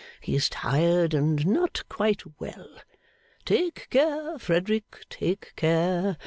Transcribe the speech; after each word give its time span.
He 0.19 0.35
is 0.35 0.49
tired, 0.49 1.13
and 1.13 1.45
not 1.45 1.83
quite 1.87 2.23
well. 2.39 2.69
Take 3.45 3.87
care, 3.91 4.39
Frederick, 4.39 5.05
take 5.11 5.53
care. 5.55 6.17